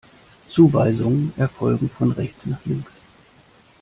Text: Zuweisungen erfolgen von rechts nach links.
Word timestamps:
Zuweisungen 0.49 1.31
erfolgen 1.37 1.87
von 1.87 2.11
rechts 2.11 2.47
nach 2.47 2.65
links. 2.65 2.91